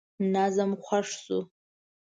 [0.33, 1.39] نظم خوښ شو.